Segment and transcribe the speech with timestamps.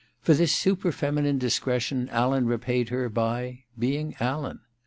[0.19, 4.61] For this super feminine discretion Alan repaid her by— being Alan.